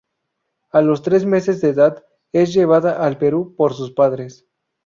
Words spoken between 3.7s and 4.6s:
sus padres.